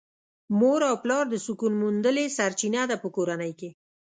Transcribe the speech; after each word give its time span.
مور 0.59 0.81
او 0.89 0.95
پلار 1.03 1.25
د 1.29 1.35
سکون 1.45 1.73
موندلې 1.81 2.25
سرچينه 2.37 2.81
ده 2.89 2.95
په 3.03 3.07
کورنۍ 3.15 3.51
کې. 3.59 3.69